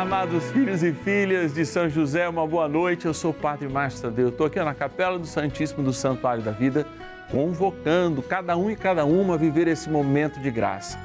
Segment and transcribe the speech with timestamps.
[0.00, 3.04] Amados filhos e filhas de São José, uma boa noite.
[3.04, 4.30] Eu sou o Padre Márcio Tadeu.
[4.30, 6.86] Estou aqui na Capela do Santíssimo do Santuário da Vida,
[7.30, 10.98] convocando cada um e cada uma a viver esse momento de graça.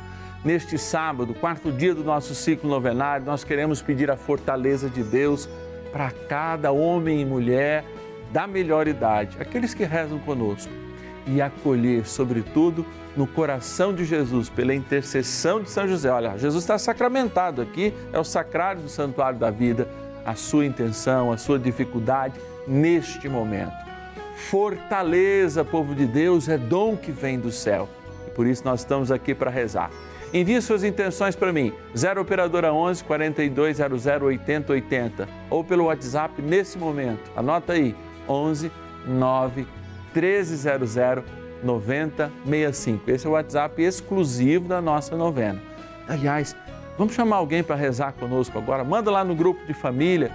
[0.46, 5.50] Neste sábado, quarto dia do nosso ciclo novenário, nós queremos pedir a fortaleza de Deus
[5.92, 7.84] para cada homem e mulher
[8.32, 10.72] da melhor idade, aqueles que rezam conosco,
[11.28, 12.86] e acolher, sobretudo,
[13.16, 16.12] no coração de Jesus, pela intercessão de São José.
[16.12, 19.88] Olha, Jesus está sacramentado aqui, é o sacrário do santuário da vida,
[20.26, 23.74] a sua intenção, a sua dificuldade neste momento.
[24.50, 27.88] Fortaleza, povo de Deus, é dom que vem do céu.
[28.28, 29.90] E por isso nós estamos aqui para rezar.
[30.34, 37.32] Envie suas intenções para mim, 0 Operadora 11 4200 8080 ou pelo WhatsApp nesse momento.
[37.36, 37.96] Anota aí,
[38.28, 38.70] 11
[39.08, 39.66] 9
[40.14, 40.98] 1300
[41.64, 43.10] 9065.
[43.10, 45.62] Esse é o WhatsApp exclusivo da nossa novena.
[46.08, 46.56] Aliás,
[46.98, 48.84] vamos chamar alguém para rezar conosco agora?
[48.84, 50.32] Manda lá no grupo de família.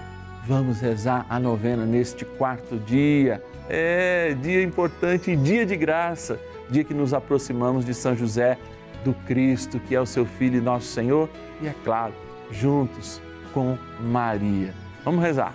[0.47, 3.43] Vamos rezar a novena neste quarto dia.
[3.69, 8.59] É dia importante, dia de graça, dia que nos aproximamos de São José,
[9.05, 11.29] do Cristo, que é o seu Filho e nosso Senhor,
[11.63, 12.13] e é claro,
[12.51, 13.21] juntos
[13.53, 14.75] com Maria.
[15.05, 15.55] Vamos rezar.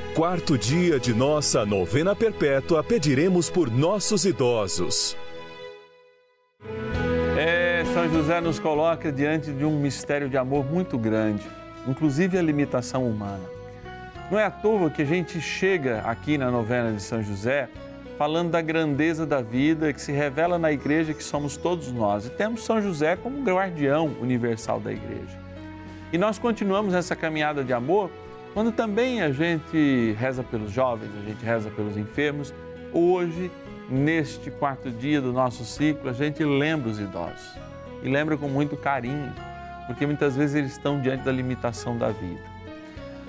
[0.15, 5.15] quarto dia de nossa novena perpétua, pediremos por nossos idosos.
[7.37, 11.47] É, São José nos coloca diante de um mistério de amor muito grande,
[11.87, 13.43] inclusive a limitação humana.
[14.29, 17.69] Não é à toa que a gente chega aqui na novena de São José
[18.17, 22.25] falando da grandeza da vida que se revela na igreja que somos todos nós.
[22.25, 25.39] E temos São José como guardião universal da igreja.
[26.11, 28.11] E nós continuamos essa caminhada de amor
[28.53, 32.53] quando também a gente reza pelos jovens, a gente reza pelos enfermos,
[32.91, 33.49] hoje,
[33.89, 37.55] neste quarto dia do nosso ciclo, a gente lembra os idosos
[38.03, 39.33] e lembra com muito carinho,
[39.87, 42.41] porque muitas vezes eles estão diante da limitação da vida.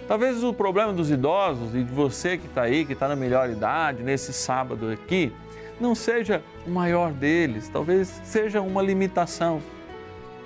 [0.09, 3.49] Talvez o problema dos idosos e de você que está aí, que está na melhor
[3.49, 5.33] idade, nesse sábado aqui,
[5.81, 9.61] não seja o maior deles, talvez seja uma limitação.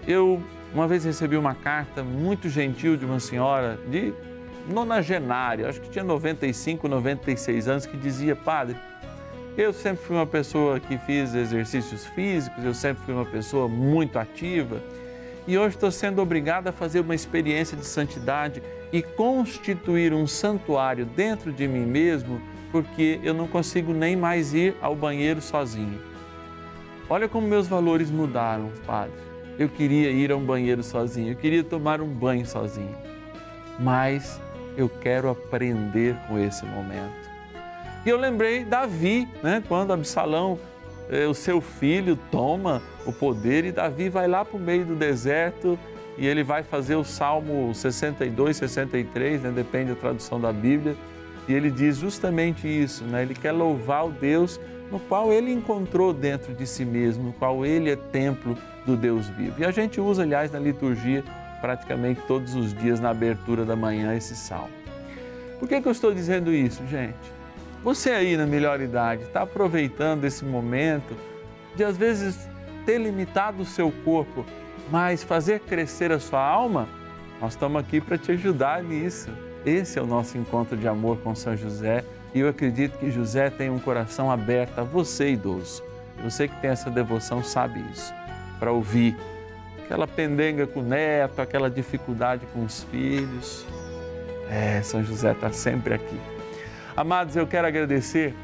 [0.07, 0.43] Eu
[0.75, 4.13] uma vez recebi uma carta muito gentil de uma senhora de
[4.69, 8.77] nonagenária, acho que tinha 95, 96 anos, que dizia: Padre,
[9.57, 14.19] eu sempre fui uma pessoa que fiz exercícios físicos, eu sempre fui uma pessoa muito
[14.19, 14.81] ativa
[15.47, 18.61] e hoje estou sendo obrigada a fazer uma experiência de santidade
[18.93, 22.41] e constituir um santuário dentro de mim mesmo,
[22.73, 26.01] porque eu não consigo nem mais ir ao banheiro sozinho.
[27.09, 29.15] Olha como meus valores mudaram, Padre.
[29.57, 32.95] Eu queria ir a um banheiro sozinho, eu queria tomar um banho sozinho.
[33.79, 34.41] Mas
[34.77, 37.27] eu quero aprender com esse momento.
[38.05, 39.63] E eu lembrei Davi, né?
[39.67, 40.59] quando Absalão,
[41.11, 44.95] eh, o seu filho, toma o poder e Davi vai lá para o meio do
[44.95, 45.79] deserto
[46.17, 49.51] e ele vai fazer o Salmo 62, 63, né?
[49.51, 50.97] depende da tradução da Bíblia,
[51.49, 53.23] e ele diz justamente isso, né?
[53.23, 57.67] ele quer louvar o Deus no qual ele encontrou dentro de si mesmo, no qual
[57.67, 59.55] ele é templo do Deus vivo.
[59.59, 61.25] E a gente usa, aliás, na liturgia
[61.61, 64.71] praticamente todos os dias na abertura da manhã esse salmo.
[65.59, 67.37] Por que, que eu estou dizendo isso, gente?
[67.83, 71.17] Você aí na melhor idade está aproveitando esse momento
[71.75, 72.49] de às vezes
[72.85, 74.45] ter limitado o seu corpo,
[74.91, 76.89] mas fazer crescer a sua alma?
[77.41, 79.31] Nós estamos aqui para te ajudar nisso.
[79.65, 82.05] Esse é o nosso encontro de amor com São José
[82.35, 85.83] e eu acredito que José tem um coração aberto a você, idoso.
[86.23, 88.13] Você que tem essa devoção sabe isso,
[88.59, 89.17] para ouvir
[89.87, 93.65] aquela pendenga com o neto, aquela dificuldade com os filhos.
[94.51, 96.21] É, São José está sempre aqui.
[96.97, 98.35] Amados, eu quero agradecer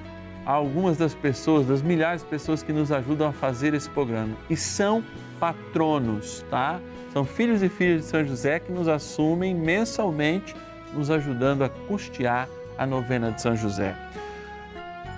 [0.47, 4.37] a algumas das pessoas, das milhares de pessoas que nos ajudam a fazer esse programa
[4.49, 5.05] e são
[5.41, 6.81] patronos, tá?
[7.13, 10.55] São filhos e filhas de São José que nos assumem mensalmente,
[10.95, 12.49] nos ajudando a custear
[12.79, 13.97] a novena de São José.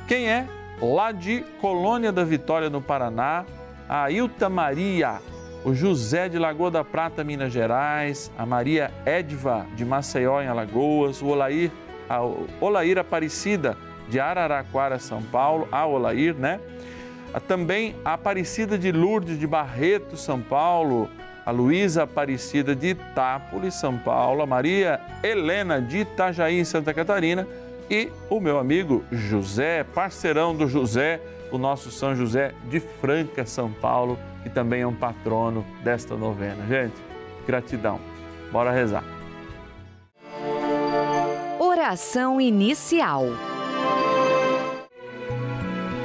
[0.09, 0.47] Quem é?
[0.81, 3.45] Lá de Colônia da Vitória, no Paraná,
[3.89, 5.21] a Ilta Maria
[5.65, 11.23] o José de Lagoa da Prata, Minas Gerais, a Maria Edva de Maceió, em Alagoas,
[11.23, 11.71] o Olair,
[12.09, 12.21] a
[12.61, 13.77] Olair Aparecida
[14.09, 16.61] de Araraquara, São Paulo, a Olair, né?
[17.49, 21.09] Também a Aparecida de Lourdes de Barreto, São Paulo,
[21.47, 27.49] a Luísa Aparecida de Itápolis, São Paulo, a Maria Helena de Itajaí, Santa Catarina
[27.91, 31.21] e o meu amigo José, parceirão do José,
[31.51, 36.65] o nosso São José de Franca, São Paulo, que também é um patrono desta novena.
[36.69, 36.95] Gente,
[37.45, 37.99] gratidão.
[38.53, 39.03] Bora rezar.
[41.59, 43.25] Oração inicial.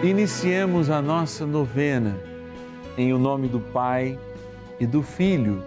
[0.02, 2.18] Iniciemos a nossa novena
[2.98, 4.18] em o nome do Pai
[4.80, 5.62] e do Filho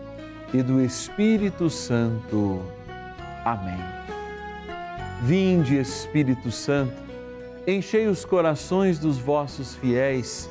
[0.53, 2.63] e do Espírito Santo.
[3.45, 3.79] Amém.
[5.23, 7.03] Vinde, Espírito Santo
[7.67, 10.51] enchei os corações dos vossos fiéis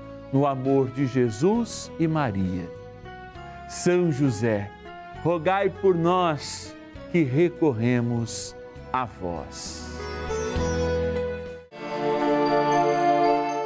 [0.31, 2.69] no amor de Jesus e Maria.
[3.69, 4.69] São José,
[5.23, 6.75] rogai por nós
[7.11, 8.55] que recorremos
[8.91, 9.97] a vós.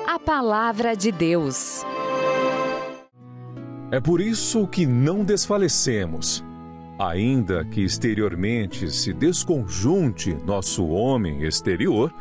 [0.08, 1.84] A Palavra de Deus.
[3.92, 6.44] É por isso que não desfalecemos.
[6.98, 12.14] Ainda que exteriormente se desconjunte nosso homem exterior,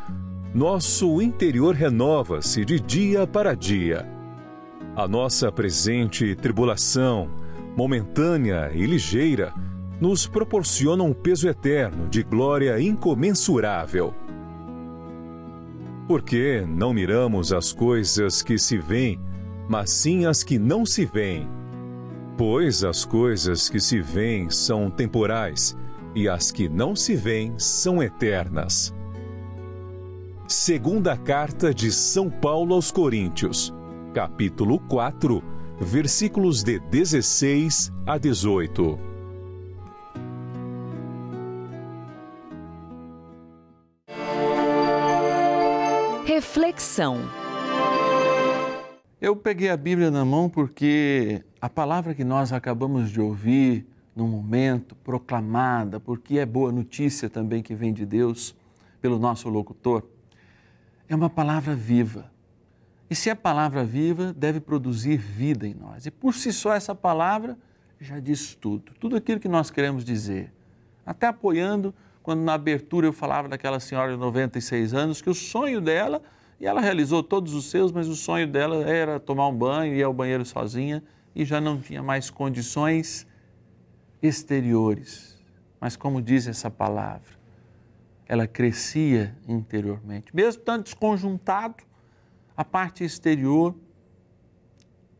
[0.53, 4.14] nosso interior renova-se de dia para dia.
[4.95, 7.29] A nossa presente tribulação,
[7.75, 9.53] momentânea e ligeira,
[9.99, 14.13] nos proporciona um peso eterno de glória incomensurável.
[16.07, 19.19] Porque não miramos as coisas que se veem,
[19.67, 21.45] mas sim as que não se veem.
[22.37, 25.75] Pois as coisas que se veem são temporais
[26.15, 28.95] e as que não se veem são eternas.
[30.47, 33.74] Segunda carta de São Paulo aos Coríntios,
[34.15, 35.43] capítulo 4,
[35.77, 38.97] versículos de 16 a 18.
[46.25, 47.17] Reflexão.
[49.19, 54.25] Eu peguei a Bíblia na mão porque a palavra que nós acabamos de ouvir no
[54.29, 58.55] momento, proclamada, porque é boa notícia também que vem de Deus
[59.01, 60.07] pelo nosso locutor,
[61.09, 62.33] é uma palavra viva.
[63.09, 66.05] E se é palavra viva, deve produzir vida em nós.
[66.05, 67.57] E por si só, essa palavra
[67.99, 70.51] já diz tudo, tudo aquilo que nós queremos dizer.
[71.05, 71.93] Até apoiando
[72.23, 76.21] quando na abertura eu falava daquela senhora de 96 anos que o sonho dela,
[76.59, 80.01] e ela realizou todos os seus, mas o sonho dela era tomar um banho, ir
[80.01, 81.03] ao banheiro sozinha
[81.35, 83.27] e já não tinha mais condições
[84.21, 85.39] exteriores.
[85.79, 87.35] Mas como diz essa palavra,
[88.27, 90.35] ela crescia interiormente.
[90.35, 91.83] Mesmo tanto desconjuntado,
[92.55, 93.75] a parte exterior,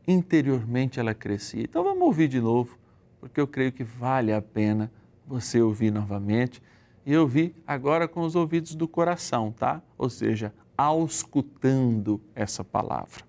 [0.07, 1.63] interiormente ela crescia.
[1.63, 2.77] Então vamos ouvir de novo,
[3.19, 4.91] porque eu creio que vale a pena
[5.27, 6.61] você ouvir novamente.
[7.05, 7.29] E eu
[7.67, 9.81] agora com os ouvidos do coração, tá?
[9.97, 13.23] Ou seja, auscultando essa palavra.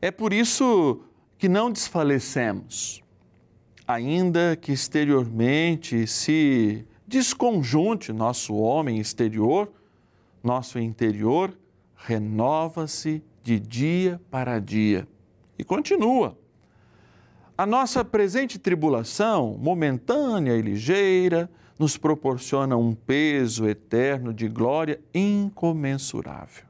[0.00, 1.00] É por isso
[1.38, 3.02] que não desfalecemos,
[3.86, 9.70] ainda que exteriormente se desconjunte nosso homem exterior,
[10.42, 11.56] nosso interior
[12.06, 15.06] renova-se de dia para dia.
[15.58, 16.36] E continua.
[17.56, 26.64] A nossa presente tribulação, momentânea e ligeira, nos proporciona um peso eterno de glória incomensurável.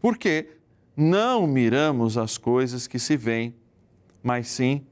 [0.00, 0.56] Porque
[0.96, 3.54] não miramos as coisas que se veem,
[4.22, 4.86] mas sim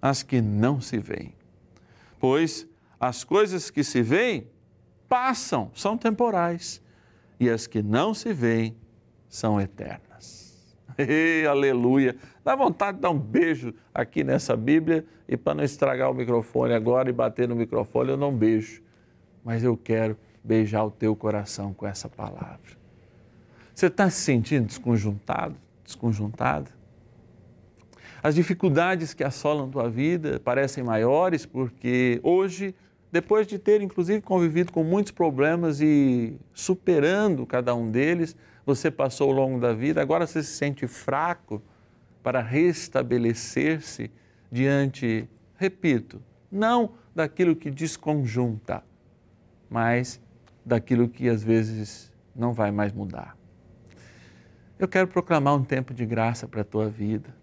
[0.00, 1.34] as que não se veem.
[2.18, 2.66] Pois
[2.98, 4.46] as coisas que se veem
[5.08, 6.80] passam, são temporais,
[7.38, 8.76] e as que não se veem
[9.32, 10.76] são eternas.
[10.98, 12.14] Ei, aleluia!
[12.44, 16.74] Dá vontade de dar um beijo aqui nessa Bíblia e para não estragar o microfone
[16.74, 18.82] agora e bater no microfone, eu não beijo.
[19.42, 22.76] Mas eu quero beijar o teu coração com essa palavra.
[23.74, 26.70] Você está se sentindo desconjuntado, desconjuntada?
[28.22, 32.74] As dificuldades que assolam tua vida parecem maiores porque hoje,
[33.10, 39.30] depois de ter inclusive convivido com muitos problemas e superando cada um deles, você passou
[39.30, 41.62] ao longo da vida, agora você se sente fraco
[42.22, 44.10] para restabelecer-se
[44.50, 48.84] diante, repito, não daquilo que desconjunta,
[49.68, 50.20] mas
[50.64, 53.36] daquilo que às vezes não vai mais mudar.
[54.78, 57.42] Eu quero proclamar um tempo de graça para a tua vida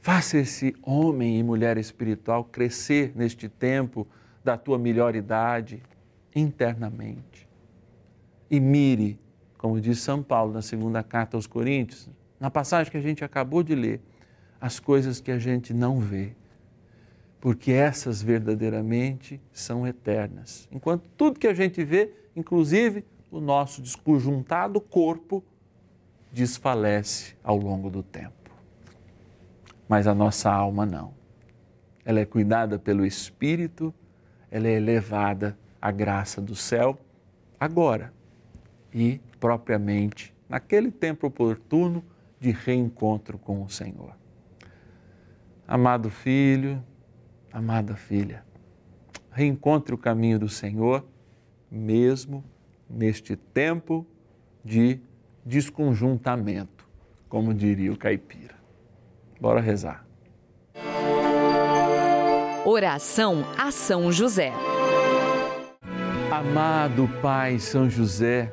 [0.00, 4.08] Faça esse homem e mulher espiritual crescer neste tempo
[4.42, 5.82] da tua melhor idade
[6.34, 7.46] internamente.
[8.50, 9.20] E mire,
[9.60, 12.08] como diz São Paulo na segunda carta aos Coríntios,
[12.40, 14.00] na passagem que a gente acabou de ler,
[14.58, 16.32] as coisas que a gente não vê,
[17.38, 20.66] porque essas verdadeiramente são eternas.
[20.72, 25.44] Enquanto tudo que a gente vê, inclusive o nosso desconjuntado corpo,
[26.32, 28.40] desfalece ao longo do tempo
[29.90, 31.12] mas a nossa alma não.
[32.04, 33.92] Ela é cuidada pelo Espírito,
[34.48, 36.96] ela é elevada à graça do céu
[37.58, 38.12] agora
[38.94, 42.04] e propriamente naquele tempo oportuno
[42.38, 44.14] de reencontro com o Senhor.
[45.66, 46.82] Amado filho,
[47.52, 48.44] amada filha,
[49.32, 51.04] reencontre o caminho do Senhor
[51.70, 52.44] mesmo
[52.88, 54.06] neste tempo
[54.64, 55.00] de
[55.44, 56.88] desconjuntamento,
[57.28, 58.56] como diria o caipira.
[59.40, 60.04] Bora rezar.
[62.64, 64.52] Oração a São José.
[66.30, 68.52] Amado Pai São José,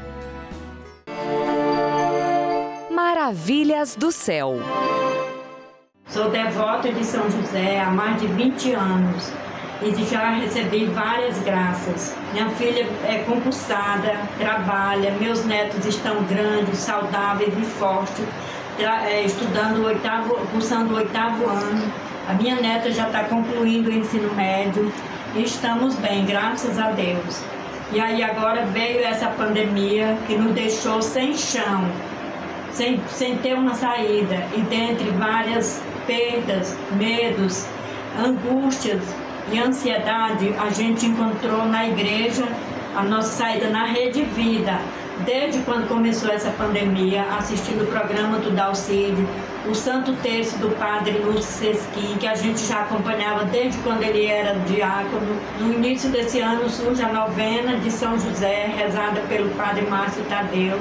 [3.21, 4.55] Maravilhas do céu.
[6.07, 9.31] Sou devota de São José há mais de 20 anos
[9.83, 12.15] e já recebi várias graças.
[12.33, 18.25] Minha filha é compulsada, trabalha, meus netos estão grandes, saudáveis e fortes,
[18.79, 21.93] é, estudando oitavo, cursando o oitavo ano.
[22.27, 24.91] A minha neta já está concluindo o ensino médio
[25.35, 27.43] e estamos bem, graças a Deus.
[27.93, 31.87] E aí agora veio essa pandemia que nos deixou sem chão,
[32.73, 37.65] sem, sem ter uma saída, e dentre várias perdas, medos,
[38.17, 39.01] angústias
[39.51, 42.47] e ansiedade, a gente encontrou na igreja
[42.95, 44.79] a nossa saída na Rede Vida,
[45.25, 49.25] desde quando começou essa pandemia, assistindo o programa do Dalcide,
[49.69, 54.25] o Santo Terço do Padre Lúcio Sesquim, que a gente já acompanhava desde quando ele
[54.25, 55.37] era diácono.
[55.59, 60.79] No início desse ano surge a novena de São José, rezada pelo Padre Márcio Tadeu,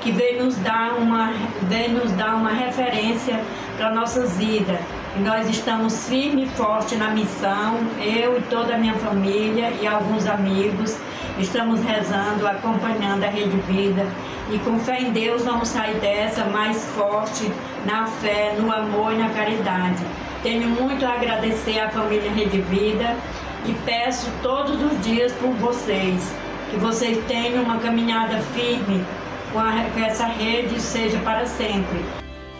[0.00, 3.40] que veio nos dar uma, veio nos dar uma referência
[3.76, 4.78] para nossas vidas.
[5.20, 10.26] Nós estamos firme e forte na missão, eu e toda a minha família e alguns
[10.26, 10.96] amigos
[11.38, 14.04] Estamos rezando, acompanhando a Rede Vida
[14.50, 17.52] e com fé em Deus vamos sair dessa mais forte
[17.86, 20.02] na fé, no amor e na caridade.
[20.42, 23.16] Tenho muito a agradecer à família Rede Vida
[23.64, 26.34] e peço todos os dias por vocês,
[26.72, 29.04] que vocês tenham uma caminhada firme
[29.52, 31.98] com, a, com essa rede seja para sempre.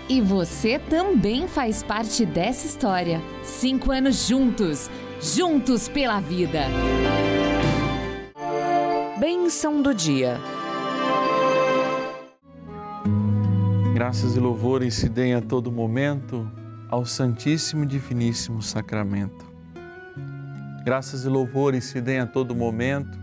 [0.09, 3.21] E você também faz parte dessa história.
[3.43, 6.63] Cinco anos juntos, juntos pela vida.
[9.19, 10.39] Bênção do dia.
[13.93, 16.51] Graças e louvores se deem a todo momento
[16.89, 19.45] ao Santíssimo e Diviníssimo Sacramento.
[20.85, 23.19] Graças e louvores se deem a todo momento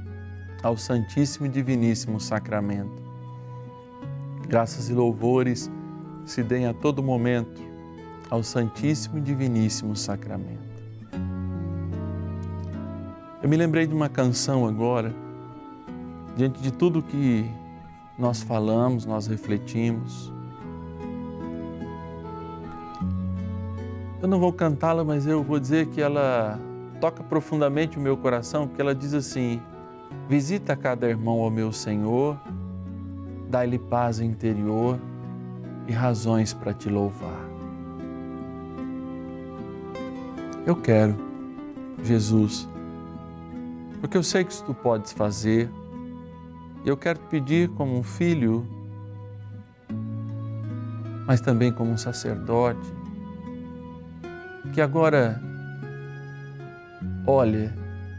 [0.61, 3.04] ao Santíssimo e Diviníssimo Sacramento.
[4.47, 5.71] Graças e louvores
[6.23, 7.61] se deem a todo momento
[8.29, 10.83] ao Santíssimo e Diviníssimo Sacramento.
[13.41, 15.13] Eu me lembrei de uma canção agora
[16.35, 17.49] diante de tudo que
[18.17, 20.31] nós falamos, nós refletimos.
[24.21, 26.59] Eu não vou cantá-la, mas eu vou dizer que ela
[27.01, 29.61] toca profundamente o meu coração, porque ela diz assim:
[30.29, 32.39] Visita cada irmão ao meu Senhor,
[33.49, 34.99] dá-lhe paz interior
[35.87, 37.45] e razões para te louvar.
[40.65, 41.15] Eu quero,
[42.03, 42.67] Jesus,
[44.01, 45.69] porque eu sei que tu podes fazer
[46.85, 48.63] eu quero te pedir como um filho,
[51.25, 52.93] mas também como um sacerdote,
[54.71, 55.41] que agora
[57.25, 57.71] olhe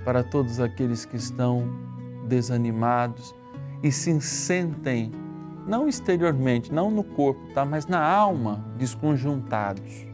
[0.05, 1.63] para todos aqueles que estão
[2.27, 3.33] desanimados
[3.83, 5.13] e se sentem,
[5.67, 10.07] não exteriormente, não no corpo, tá, mas na alma, desconjuntados.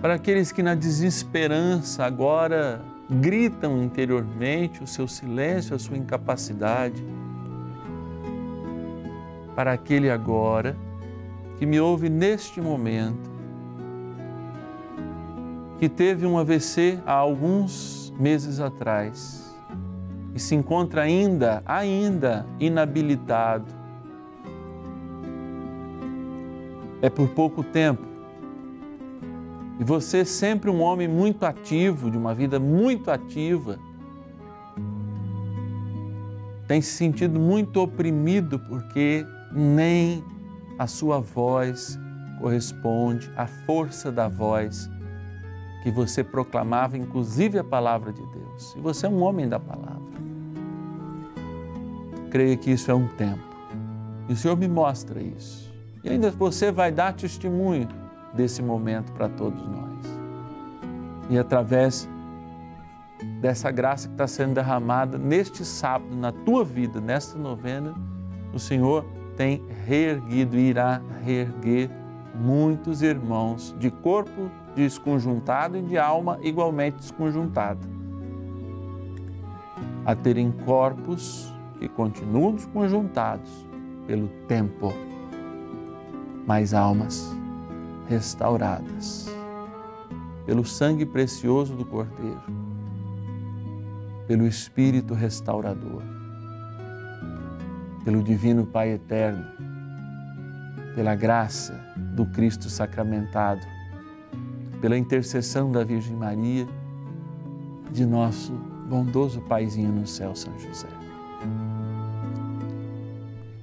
[0.00, 2.80] Para aqueles que na desesperança agora
[3.10, 7.04] gritam interiormente o seu silêncio, a sua incapacidade.
[9.56, 10.76] Para aquele agora
[11.58, 13.28] que me ouve neste momento,
[15.80, 19.47] que teve um AVC há alguns meses atrás
[20.38, 23.66] e se encontra ainda, ainda inabilitado.
[27.02, 28.08] É por pouco tempo
[29.80, 33.78] e você, sempre um homem muito ativo, de uma vida muito ativa,
[36.66, 40.24] tem se sentido muito oprimido porque nem
[40.78, 41.98] a sua voz
[42.40, 44.90] corresponde à força da voz
[45.84, 48.74] que você proclamava, inclusive a palavra de Deus.
[48.76, 50.17] E você é um homem da palavra.
[52.30, 53.42] Creia que isso é um tempo.
[54.28, 55.72] E o Senhor me mostra isso.
[56.04, 57.88] E ainda você vai dar testemunho
[58.34, 59.88] desse momento para todos nós.
[61.30, 62.08] E através
[63.40, 67.94] dessa graça que está sendo derramada neste sábado, na tua vida, nesta novena,
[68.52, 69.04] o Senhor
[69.36, 71.90] tem reerguido e irá reerguer
[72.34, 77.80] muitos irmãos de corpo desconjuntado e de alma igualmente desconjuntada,
[80.04, 83.50] a terem corpos que continuam desconjuntados
[84.06, 84.92] pelo tempo,
[86.46, 87.34] mas almas
[88.08, 89.28] restauradas
[90.48, 92.40] pelo sangue precioso do Cordeiro,
[94.26, 96.02] pelo Espírito restaurador,
[98.02, 99.44] pelo Divino Pai Eterno,
[100.94, 101.78] pela graça
[102.14, 103.60] do Cristo sacramentado,
[104.80, 106.66] pela intercessão da Virgem Maria,
[107.92, 108.52] de nosso
[108.88, 111.07] bondoso Paizinho no céu, São José.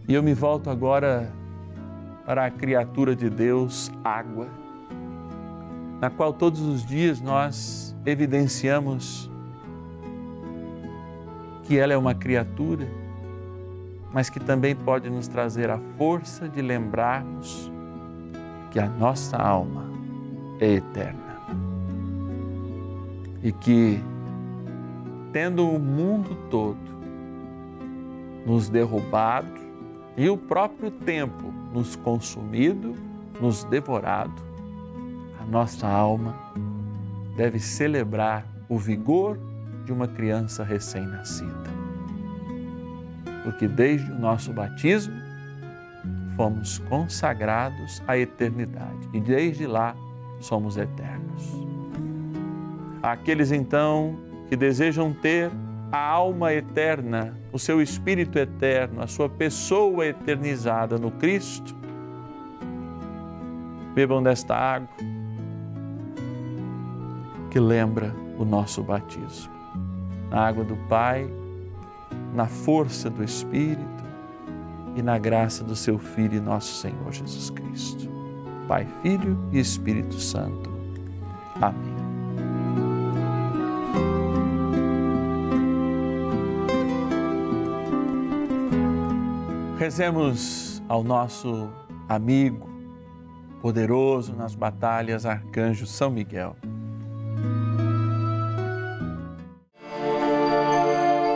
[0.08, 1.32] E eu me volto agora
[2.26, 4.48] para a criatura de Deus, água
[6.00, 9.30] na qual todos os dias nós evidenciamos
[11.63, 12.88] que ela é uma criatura,
[14.13, 17.72] mas que também pode nos trazer a força de lembrarmos
[18.72, 19.86] que a nossa alma
[20.60, 21.22] é eterna.
[23.41, 24.00] E que,
[25.32, 26.78] tendo o mundo todo
[28.46, 29.64] nos derrubado
[30.17, 32.95] e o próprio tempo nos consumido,
[33.39, 34.45] nos devorado,
[35.45, 36.36] nossa alma
[37.36, 39.39] deve celebrar o vigor
[39.86, 41.75] de uma criança recém-nascida.
[43.43, 45.13] Porque desde o nosso batismo
[46.36, 49.95] fomos consagrados à eternidade e desde lá
[50.39, 51.43] somos eternos.
[53.04, 54.17] Aqueles então
[54.49, 55.51] que desejam ter
[55.91, 61.76] a alma eterna, o seu espírito eterno, a sua pessoa eternizada no Cristo,
[63.93, 64.89] bebam desta água
[67.50, 69.54] que lembra o nosso batismo.
[70.30, 71.26] Na água do Pai,
[72.34, 74.04] na força do Espírito
[74.95, 78.10] e na graça do seu Filho e nosso Senhor Jesus Cristo.
[78.67, 80.69] Pai, Filho e Espírito Santo.
[81.62, 81.94] Amém.
[89.86, 91.69] Rezemos ao nosso
[92.10, 92.67] amigo,
[93.62, 96.56] poderoso nas batalhas, Arcanjo São Miguel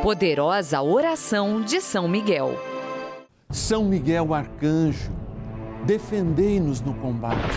[0.02, 2.60] Poderosa oração de São Miguel.
[3.52, 5.12] São Miguel Arcanjo,
[5.86, 7.56] defendei-nos no combate.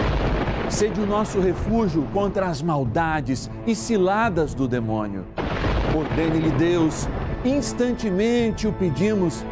[0.68, 5.24] Sede o nosso refúgio contra as maldades e ciladas do demônio.
[5.96, 7.08] Ordene-lhe Deus,
[7.46, 9.42] instantemente o pedimos,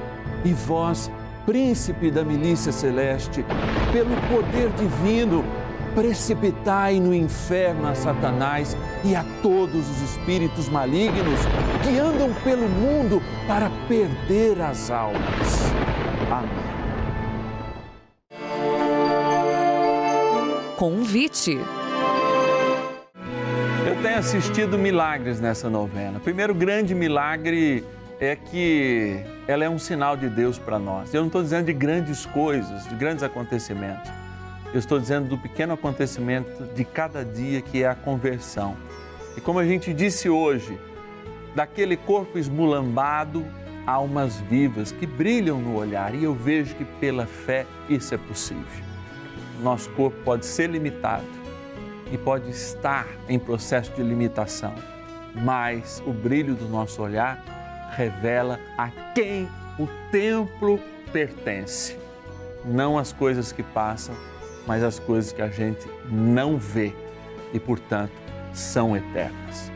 [0.45, 1.11] e vós,
[1.47, 3.45] príncipe da milícia celeste,
[3.93, 5.45] pelo poder divino,
[5.95, 11.41] precipitai no inferno a Satanás e a todos os espíritos malignos
[11.83, 15.73] que andam pelo mundo para perder as almas.
[16.31, 16.71] Amém.
[20.77, 21.59] Convite.
[23.87, 26.21] Eu tenho assistido milagres nessa novena.
[26.21, 27.85] Primeiro grande milagre
[28.21, 31.13] é que ela é um sinal de Deus para nós.
[31.15, 34.21] Eu não estou dizendo de grandes coisas, de grandes acontecimentos
[34.73, 38.77] eu estou dizendo do pequeno acontecimento de cada dia que é a conversão.
[39.37, 40.79] E como a gente disse hoje,
[41.57, 43.45] daquele corpo esmulambado,
[43.85, 46.15] almas vivas que brilham no olhar.
[46.15, 48.85] E eu vejo que pela fé isso é possível.
[49.61, 51.27] Nosso corpo pode ser limitado
[52.13, 54.75] e pode estar em processo de limitação,
[55.35, 57.60] mas o brilho do nosso olhar
[57.91, 59.49] revela a quem
[59.79, 60.81] o templo
[61.13, 61.97] pertence,
[62.65, 64.15] não as coisas que passam
[64.67, 66.93] mas as coisas que a gente não vê
[67.53, 68.13] e, portanto,
[68.53, 69.71] são eternas.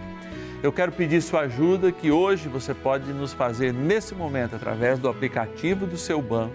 [0.62, 5.08] Eu quero pedir sua ajuda que hoje você pode nos fazer nesse momento através do
[5.08, 6.54] aplicativo do seu banco,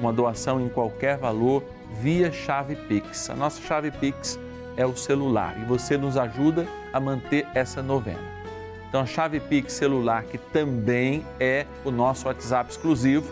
[0.00, 1.62] uma doação em qualquer valor
[2.00, 3.30] via chave Pix.
[3.30, 4.38] A nossa chave Pix
[4.76, 8.35] é o celular e você nos ajuda a manter essa novena.
[8.96, 13.30] Então a chave Pix celular que também é o nosso WhatsApp exclusivo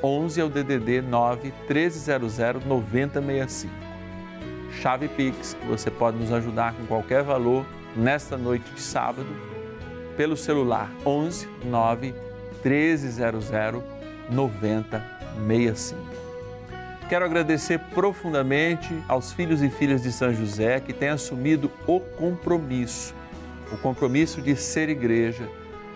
[0.00, 3.74] 11 é o DDD 9 1300 9065.
[4.80, 9.26] Chave Pix, você pode nos ajudar com qualquer valor nesta noite de sábado,
[10.16, 12.14] pelo celular 11 9
[12.64, 13.50] 1300
[14.30, 16.00] 9065.
[17.08, 23.12] Quero agradecer profundamente aos filhos e filhas de São José que têm assumido o compromisso,
[23.72, 25.48] o compromisso de ser igreja,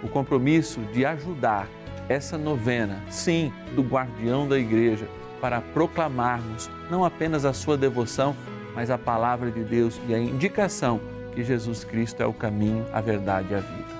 [0.02, 1.68] o compromisso de ajudar
[2.08, 5.06] essa novena, sim, do guardião da igreja,
[5.40, 8.34] para proclamarmos não apenas a sua devoção,
[8.74, 11.00] mas a palavra de Deus e a indicação
[11.34, 13.96] que Jesus Cristo é o caminho, a verdade e a vida.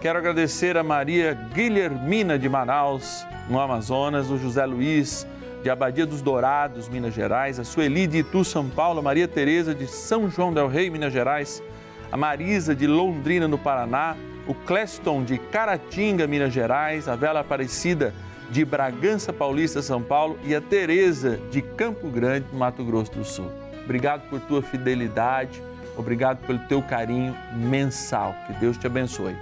[0.00, 5.26] Quero agradecer a Maria Guilhermina de Manaus, no Amazonas, o José Luiz,
[5.62, 9.86] de Abadia dos Dourados, Minas Gerais, a Sueli de Itu, São Paulo, Maria Tereza de
[9.86, 11.62] São João del Rei, Minas Gerais,
[12.10, 18.12] a Marisa de Londrina, no Paraná, o Cleston de Caratinga, Minas Gerais, a Vela Aparecida
[18.50, 23.50] de Bragança Paulista, São Paulo e a Tereza de Campo Grande, Mato Grosso do Sul.
[23.84, 25.62] Obrigado por tua fidelidade,
[25.96, 28.34] obrigado pelo teu carinho mensal.
[28.46, 29.36] Que Deus te abençoe.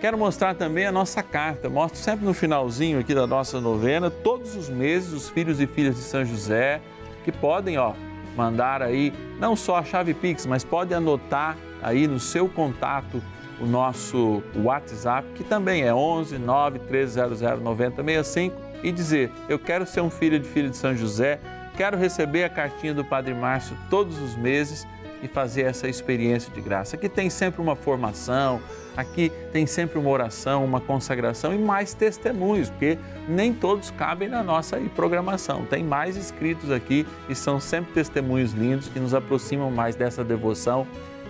[0.00, 1.68] Quero mostrar também a nossa carta.
[1.68, 5.96] Mostro sempre no finalzinho aqui da nossa novena, todos os meses, os filhos e filhas
[5.96, 6.80] de São José,
[7.24, 7.92] que podem, ó,
[8.36, 13.22] mandar aí não só a chave Pix, mas podem anotar aí no seu contato
[13.60, 20.00] o nosso WhatsApp, que também é 11 9 1300 9065 e dizer: "Eu quero ser
[20.00, 21.38] um filho de filho de São José,
[21.76, 24.86] quero receber a cartinha do Padre Márcio todos os meses
[25.22, 26.96] e fazer essa experiência de graça.
[26.96, 28.60] Aqui tem sempre uma formação,
[28.96, 34.42] aqui tem sempre uma oração, uma consagração e mais testemunhos, porque nem todos cabem na
[34.42, 35.64] nossa programação.
[35.66, 40.86] Tem mais escritos aqui e são sempre testemunhos lindos que nos aproximam mais dessa devoção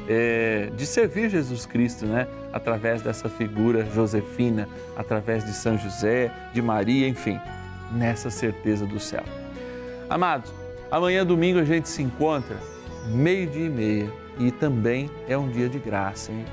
[0.09, 2.27] é, de servir Jesus Cristo, né?
[2.53, 7.39] Através dessa figura Josefina, através de São José, de Maria, enfim,
[7.93, 9.23] nessa certeza do céu.
[10.09, 10.53] Amados,
[10.91, 12.57] amanhã domingo a gente se encontra
[13.09, 14.13] meio-dia e meia.
[14.39, 16.45] E também é um dia de graça, hein?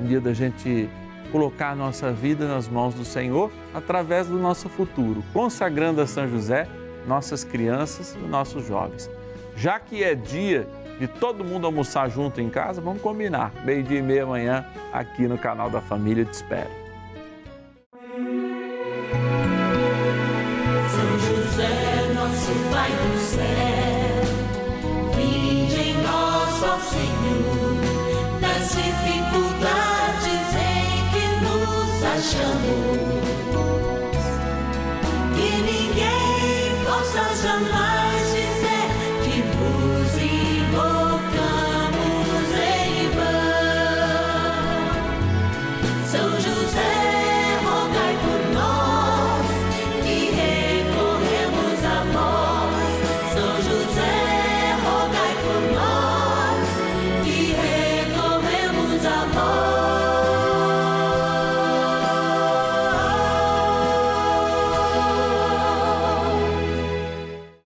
[0.00, 0.88] Um dia da gente
[1.30, 6.28] colocar a nossa vida nas mãos do Senhor através do nosso futuro, consagrando a São
[6.28, 6.66] José
[7.06, 9.10] nossas crianças e nossos jovens.
[9.56, 13.52] Já que é dia de todo mundo almoçar junto em casa, vamos combinar.
[13.64, 16.77] Meio-dia e meia amanhã, aqui no canal da Família Te Espero.